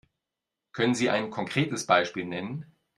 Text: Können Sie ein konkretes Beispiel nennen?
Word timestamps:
Können 0.71 0.95
Sie 0.95 1.11
ein 1.11 1.29
konkretes 1.29 1.85
Beispiel 1.85 2.25
nennen? 2.25 2.65